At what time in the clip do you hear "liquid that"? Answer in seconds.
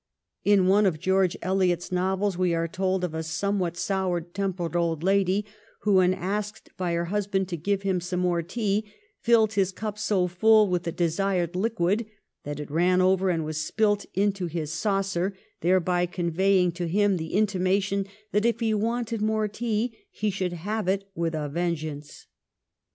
11.55-12.59